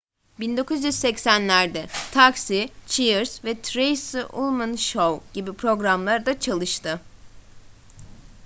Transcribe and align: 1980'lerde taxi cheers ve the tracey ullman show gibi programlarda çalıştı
1980'lerde 0.39 1.87
taxi 2.13 2.71
cheers 2.87 3.37
ve 3.45 3.53
the 3.53 3.61
tracey 3.69 4.23
ullman 4.39 4.75
show 4.85 5.21
gibi 5.33 5.51
programlarda 5.53 6.39
çalıştı 6.39 6.99